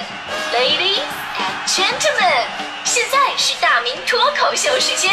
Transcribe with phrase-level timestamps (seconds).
[0.00, 1.04] Ladies
[1.36, 2.46] and gentlemen，
[2.84, 5.12] 现在是大明脱口秀时间，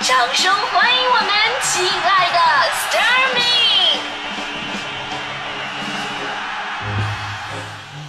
[0.00, 1.28] 掌声欢迎我们
[1.62, 2.38] 亲爱的
[2.88, 4.00] Starmin。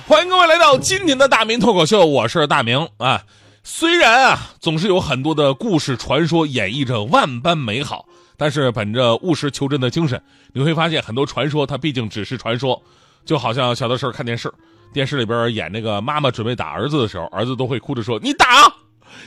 [0.08, 3.24] 欢迎各位来到今天的大明脱口秀，我是大明啊。
[3.64, 8.06] 虽然啊，总是有很多的故事传说演绎着万般美好，
[8.38, 10.24] 但是本着务实求真的精神，
[10.54, 12.82] 你会发现很多传说它毕竟只是传说。
[13.26, 14.54] 就好像小的时候看电视，
[14.96, 18.46] 电视里边演那个妈妈准备打儿子的时候，儿子都会哭着说：“你打，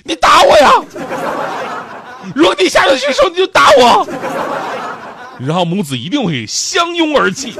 [0.03, 0.71] 你打我呀！
[2.35, 4.09] 如果你下得去手，你就打我。”
[5.39, 7.53] 然后母子一定会相拥而泣。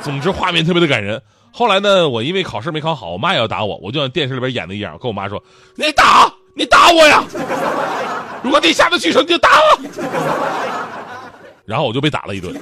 [0.00, 1.20] 总之画面特别的感人。
[1.52, 5.44] 后来呢，我因为考试没考好，我妈也要打我，我就像电视里边演的一样，跟我妈说
[5.76, 7.22] ：“你打，你打我呀！
[8.42, 9.78] 如果你下得去手，你就打我。”
[11.66, 12.58] 然后我就被打了一顿。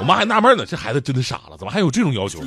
[0.00, 2.40] 我妈还纳闷呢，这孩子真的傻了，怎么还有这种要求？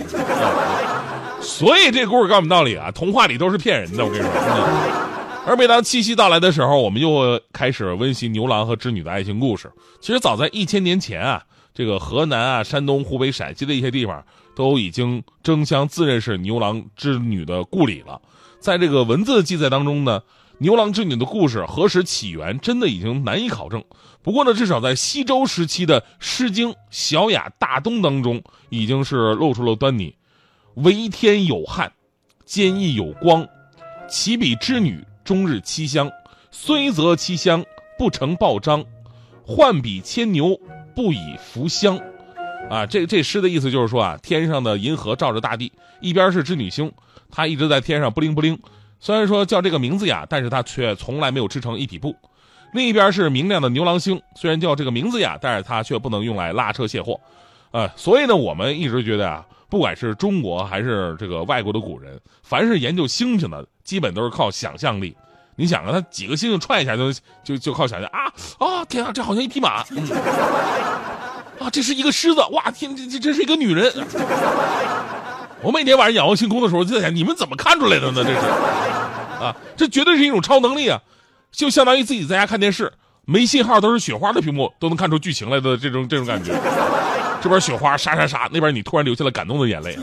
[1.39, 4.03] 所以这故事告诉我们道理啊，童话里都是骗人的。
[4.03, 9.71] 我跟你说，而每当七夕到来的时候，我们又开始温习牛郎和织女的爱情故事。
[10.01, 11.43] 其实早在一千年前啊，
[11.75, 18.19] 这个河南啊、山东、湖北、陕西的一些地方都已经争相自认是牛郎织女的故里了。
[18.59, 20.21] 在这个文字记载当中呢。
[20.59, 23.83] 牛郎织女的故事何时起源，真的已经难以考证。
[24.21, 30.15] 不过呢，至少在西周时期的《诗经·小雅·大东》当中，已经是露出了端倪。
[30.75, 31.91] 为天有汉，
[32.45, 33.45] 坚毅有光，
[34.07, 36.09] 其比织女终日栖香。
[36.51, 37.65] 虽则栖香，
[37.97, 38.85] 不成报章。
[39.45, 40.57] 换比牵牛，
[40.95, 41.99] 不以服香。
[42.69, 46.89] 啊，这这诗的意思就是说啊，天上的银河照着大地，一边是织女星，
[47.29, 48.57] 她一直在天上不灵不灵。
[49.03, 52.15] 虽然说叫这个名字呀，但是它却从来没有织成一匹布。
[52.71, 57.19] 另一边是明亮的牛郎星，虽然叫这个名字呀，但是它却不能用来拉车卸货。
[57.71, 65.13] 呃，所以呢，我们一直觉得啊，不管是中国还是这个外国的古人，凡是研究星星的，基本都是靠想象力。
[65.57, 67.11] 你想啊，他几个星星串一下就
[67.43, 68.85] 就就靠想象啊啊！
[68.85, 69.83] 天啊，这好像一匹马，
[71.59, 73.93] 啊，这是一个狮子，哇天，这这这是一个女人。
[75.61, 78.21] 我每天晚上仰望星空的时候，就在想，你们怎么看出来的呢？
[78.21, 78.39] 这是，
[79.43, 81.01] 啊，这绝对是一种超能力啊！
[81.51, 82.91] 就相当于自己在家看电视，
[83.25, 86.51] 没信号都是雪花的屏幕，都能看出剧情来的这种这种感觉。
[87.41, 89.97] 这边雪花沙沙沙，那边你突然流下了感动的眼泪，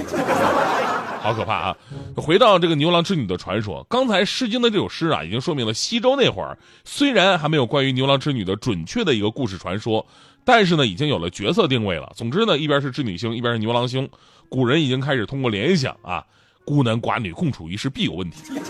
[1.22, 1.76] 好可怕啊！
[2.16, 10.06] 回到这个牛郎织女的传说，刚才《诗经》的这首诗啊，已经说明了西周那会儿虽然还没有关于牛郎织女的准确的一个故事传说，
[10.44, 12.12] 但是呢，已经有了角色定位了。
[12.14, 14.08] 总之呢，一边是织女星，一边是牛郎星。
[14.48, 16.24] 古人已经开始通过联想啊，
[16.70, 18.56] 孤男寡女共处一室必有问题，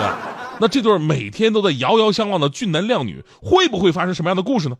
[0.00, 4.78] 啊，那这对每天都在遥遥相望的俊男靓女，会不会发生什么样的故事呢？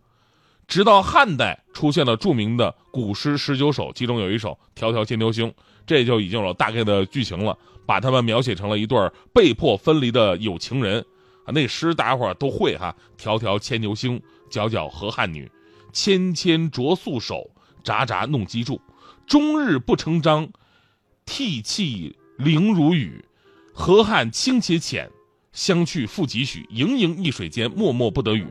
[0.67, 5.49] 直到汉代出现了著名的古诗十九首，其中有一首《迢迢牵牛星》，
[5.87, 8.99] 这就已经有大概的剧情了，把他们描写成了一对
[9.35, 11.05] 被迫分离的有情人
[11.45, 11.53] 啊。
[11.53, 14.19] 那诗大家伙都会哈，《迢迢牵牛星》，
[14.51, 15.51] 皎皎河汉女，
[15.93, 17.51] 纤纤擢素手，
[17.85, 18.81] 札札弄机杼。
[19.27, 20.49] 终日不成章，
[21.27, 23.25] 涕泣凌如雨。
[23.73, 25.09] 河汉清且浅，
[25.53, 26.67] 相去复几许？
[26.71, 28.47] 盈盈一水间，脉脉不得语。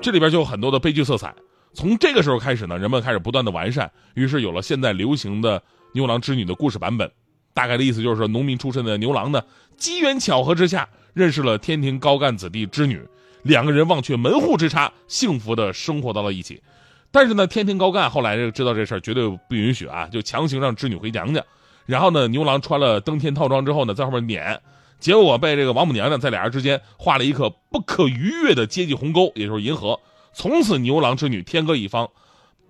[0.00, 1.34] 这里边就有很多的悲剧色彩。
[1.72, 7.10] 从这个时候开始呢，人们开始不断的完善，于是有了现在流行的牛郎织女的故事版本。
[7.52, 9.42] 大概的意思就是说，农民出身的牛郎呢，
[9.76, 13.02] 机缘巧合之下认识了天庭高干子弟织女，
[13.42, 16.62] 两个人忘却门户之差，幸福的生活到了一起。
[17.10, 21.44] 但是呢，天庭高干后来知道这事儿绝对不允许啊，就强行让织女回娘家。
[21.90, 24.60] 然后呢，牛郎穿了登天套装之后呢，在后面撵，
[24.98, 29.98] 结果被这个王母娘娘在俩人之间画了一颗不可逾越的阶级鸿沟，也就是银河。
[30.32, 32.08] 从此牛郎织女天各一方，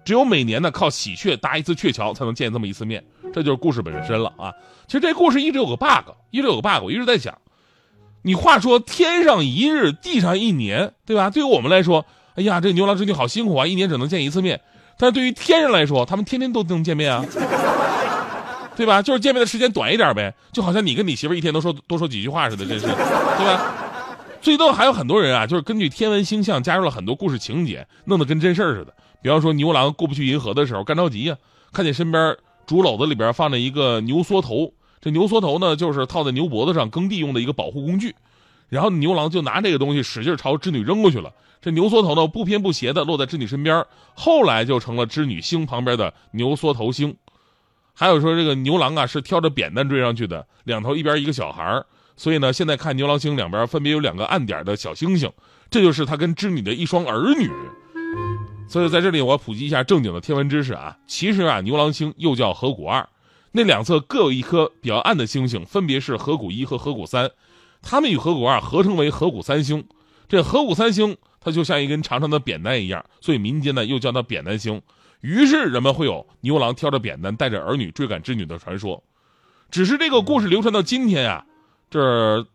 [0.05, 3.05] 只有每年呢靠喜鹊搭一次鹊桥才能见这么一次面。
[3.33, 4.53] 这就是故事本身了啊。
[4.87, 7.37] 其实这故事一直有个 bug，一直有个 bug，我一直在想，
[8.23, 11.31] 你话说天上一日，地上一年，对吧？
[11.31, 12.07] 对于我们来说。
[12.37, 14.61] 哎呀，这牛郎织女好辛苦啊，一年只能见一次面。
[14.97, 17.25] 但是对于天人来说，他们天天都能见面啊，
[18.81, 19.03] 对吧？
[19.03, 22.95] 就是见面的时间短一点呗，就好像你跟你媳妇一天都说多说几句话似的，真是，对
[23.45, 23.75] 吧？
[24.41, 28.95] 最多还有很多人啊，就是根据天文星象加入了很多故事情节，弄得跟真事儿似的。
[29.21, 31.37] 比方说牛郎过不去银河的时候，干着急呀，
[31.73, 32.35] 看见身边
[32.67, 38.15] 竹篓子里边放着一个牛缩头，这牛缩头呢，就是套在牛脖子上耕地用的一个保护工具。
[38.71, 41.31] 然后牛郎就拿这个东西使劲朝织女扔过去了，
[41.61, 43.85] 这牛缩头呢不偏不斜的落在织女身边，
[44.15, 47.15] 后来就成了织女星旁边的牛缩头星。
[47.95, 51.83] 还有说这个牛郎啊是挑着扁担追上去的，两头一边一个小孩
[52.17, 55.31] 所以呢现在看牛郎星两边分别有两个暗点的小星星，
[55.71, 57.51] 这就是他跟织女的一双儿女。
[58.69, 63.09] 所以在这里我要普及一下正经的天文知识啊，其实啊牛郎星又叫河谷二，
[63.53, 67.31] 那两侧各有一颗比较暗的星星，分别是河谷一和河谷三，
[67.83, 69.85] 它们与河谷二合称为河谷三星。
[70.29, 74.81] 这河谷三星它就像一根长长的扁担一样，所以民间呢又叫它扁担星。
[75.21, 79.03] 于是人们会有牛郎挑着扁担带着儿女追赶织女的传说。
[79.71, 81.45] 只是这个故事流传到今天呀，
[81.91, 82.47] 这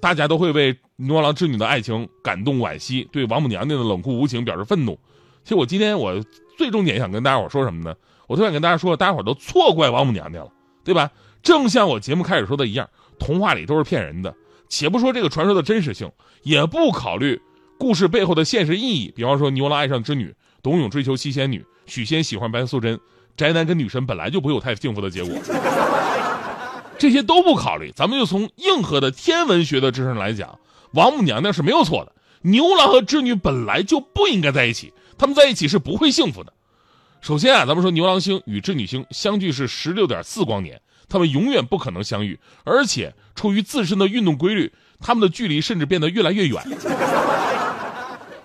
[0.00, 4.98] 大家都会为牛郎织女的爱情感动惋惜，对王母娘娘的冷酷无情表示愤怒。
[5.44, 6.20] 其实我今天我
[6.58, 7.94] 最重点想跟大家伙说什么呢？
[8.26, 10.52] 我特想跟大家说，大家伙都错怪王母娘娘了，
[10.82, 11.10] 对吧？
[11.42, 12.90] 正像我节目开始说的一样，
[13.20, 14.34] 童话里都是骗人的。
[14.68, 16.10] 且不说这个传说的真实性，
[16.42, 17.40] 也不考虑
[17.78, 19.12] 故事背后的现实意义。
[19.14, 22.98] 比方说，牛郎爱上织女，董永追求七仙女，许仙喜欢白素贞，
[23.36, 25.34] 宅男跟女神本来就不会有太幸福的结果。
[26.98, 30.58] 这些都不考虑，咱们就从硬核的天文学的知识来讲，
[30.92, 32.12] 王母娘娘是没有错的。
[32.42, 36.52] 牛郎和织女本来就不应该在一起，他们在一起是不会幸福的。
[37.20, 46.62] 首先啊，咱们说牛郎星与织女星相距是十六点四光年，他们永远不可能相遇，而且出于自身的运动规律，他们的距离甚至变得越来越远。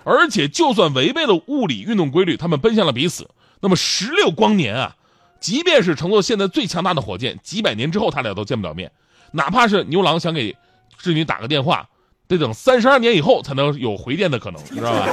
[0.04, 3.28] 而且就算违背了物理运动规律，他们奔向了彼此，
[3.60, 4.96] 那么十六光年啊！
[5.40, 8.90] 即便是乘坐现在最强大的火箭，几百年之后他俩都见不了面。
[9.32, 10.56] 哪怕是牛郎想给
[10.98, 11.88] 织女打个电话，
[12.28, 15.08] 得等三十二年以后才能有回电的可能，你知道吧？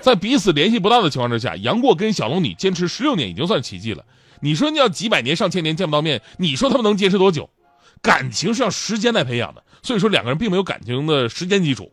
[0.00, 4.04] 在彼此联系不到的情况之下，杨过跟小龙女坚持十六年已经算奇迹了。
[4.40, 7.48] 你说你要几百年、上千年见不到面，你说他们能坚持多久？
[8.00, 11.92] 感情是要时间来培养的，所以说两个人并没有感情的时间基础。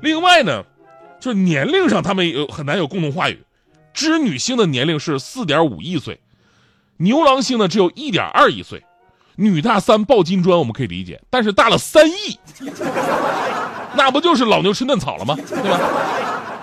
[0.00, 0.64] 另外呢，
[1.24, 3.42] 就是年龄上他们有很难有共同话语。
[3.94, 6.20] 织女星的年龄是四点五亿岁。
[6.98, 8.84] 牛郎星呢只有一点二亿岁，
[9.36, 12.38] 女大三抱金砖我们可以理解，但是大了三亿，
[13.96, 15.34] 那不就是老牛吃嫩草了吗？
[15.48, 15.80] 对吧？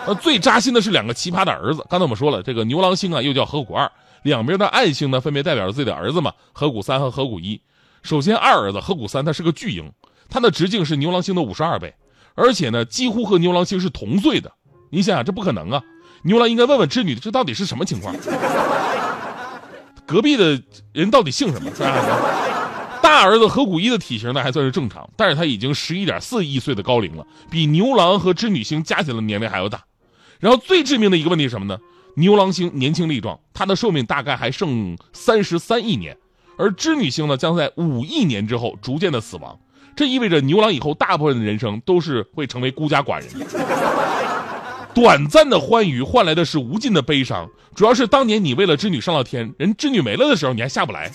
[0.06, 1.84] 呃，最扎心的是两个奇葩的儿子。
[1.90, 3.92] 刚才我们说了，这个牛郎星啊又叫河谷二，
[4.22, 7.60] 两边的暗星呢分别代表着自己的儿子嘛，河谷三和河谷一。
[8.04, 9.92] 首先二儿子河谷三他是个巨婴，
[10.30, 11.96] 他的直径是牛郎星的五十二倍，
[12.36, 14.52] 而且呢几乎和牛郎星是同岁的。
[14.90, 15.82] 你想想这不可能啊！
[16.24, 18.14] 牛郎应该问问织女，这到底是什么情况？
[20.06, 20.62] 隔壁的
[20.92, 21.74] 人到底姓什么？
[21.74, 23.00] 是吧？
[23.02, 29.84] 大儿子河谷一的体型呢还算是正常，但是他已经十一点四亿岁的高龄了，比牛郎和织女星加起来的年龄还要大。
[30.40, 31.80] 然后最致命的一个问题是什么呢？
[32.16, 36.18] 牛郎星年轻力壮，他的寿命大概还剩三十三亿年，
[36.58, 39.58] 而织女星呢将在五亿年之后逐渐的死亡。
[39.96, 43.28] 这意味着牛郎以后大部分的人生都是会成为孤家寡人。
[44.94, 51.10] 短暂的欢愉换来的是无尽的悲伤，主要是当年你为了织女上了天，人织女没了的时候你还下不来。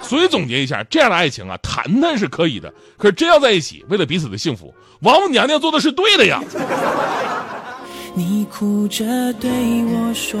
[0.00, 6.40] 所以总结一下，这样的爱情啊，谈谈是可以的，可是真要在一起，为了彼此的幸福，王母娘娘做的是对的呀。
[8.14, 9.04] 你哭着
[9.34, 9.50] 对
[9.84, 10.40] 我说，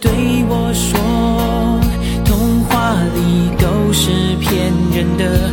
[0.00, 0.10] 对
[0.48, 0.98] 我说。
[2.24, 5.50] 童话里都是骗人的，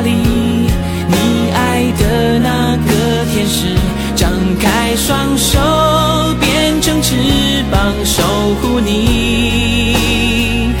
[0.00, 2.90] 里你爱的那个。
[3.32, 3.74] 天使
[4.16, 4.28] 张
[4.58, 5.58] 开双手，
[6.40, 7.14] 变成翅
[7.70, 8.22] 膀守
[8.60, 10.74] 护你。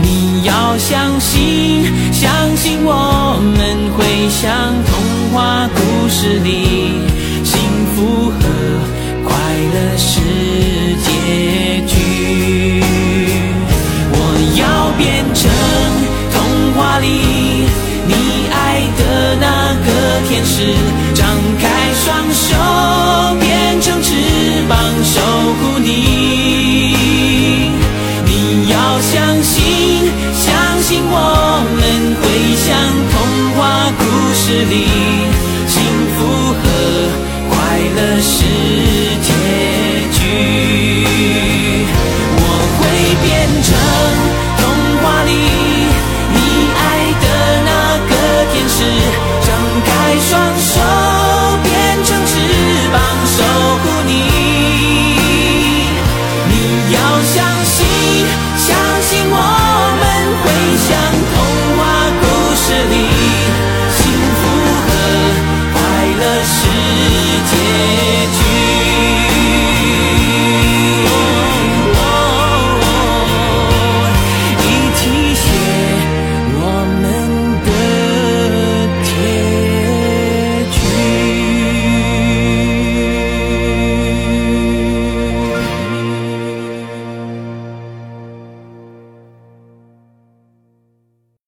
[0.00, 4.94] 你要相信，相信我们会像童
[5.32, 6.65] 话故事里，
[29.16, 31.35] 相信相信我。